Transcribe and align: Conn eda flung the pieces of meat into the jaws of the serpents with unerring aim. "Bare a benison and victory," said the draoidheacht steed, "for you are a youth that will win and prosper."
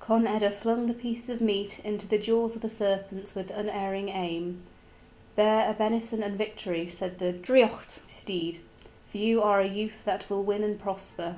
Conn 0.00 0.26
eda 0.26 0.50
flung 0.50 0.86
the 0.86 0.94
pieces 0.94 1.28
of 1.28 1.42
meat 1.42 1.78
into 1.84 2.08
the 2.08 2.16
jaws 2.16 2.56
of 2.56 2.62
the 2.62 2.70
serpents 2.70 3.34
with 3.34 3.50
unerring 3.50 4.08
aim. 4.08 4.62
"Bare 5.36 5.70
a 5.70 5.74
benison 5.74 6.22
and 6.22 6.38
victory," 6.38 6.88
said 6.88 7.18
the 7.18 7.30
draoidheacht 7.30 8.00
steed, 8.08 8.60
"for 9.10 9.18
you 9.18 9.42
are 9.42 9.60
a 9.60 9.68
youth 9.68 10.02
that 10.06 10.30
will 10.30 10.42
win 10.42 10.62
and 10.64 10.78
prosper." 10.78 11.36